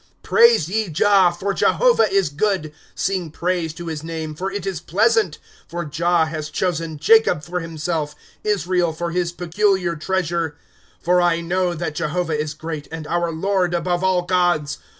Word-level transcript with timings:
^ 0.01 0.03
Praise 0.23 0.67
ye 0.67 0.89
Jah, 0.89 1.29
for 1.31 1.53
Jehovah 1.53 2.11
is 2.11 2.29
good; 2.29 2.73
Sing 2.95 3.29
praise 3.29 3.71
to 3.75 3.85
his 3.85 4.03
name, 4.03 4.33
for 4.33 4.51
it 4.51 4.65
is 4.65 4.81
* 5.19 5.65
For 5.67 5.85
Jah 5.85 6.25
has 6.25 6.49
chosen 6.49 6.97
Jacob 6.97 7.43
for 7.43 7.59
himself, 7.59 8.15
Israel 8.43 8.93
for 8.93 9.11
his 9.11 9.31
peculiar 9.31 9.95
treasure. 9.95 10.55
° 11.01 11.05
For 11.05 11.21
I 11.21 11.39
know 11.41 11.75
that 11.75 11.93
Jehovah 11.93 12.33
is 12.35 12.55
great, 12.55 12.87
And 12.91 13.05
our 13.05 13.31
Lord 13.31 13.75
above 13.75 14.03
all 14.03 14.23
gods. 14.23 14.79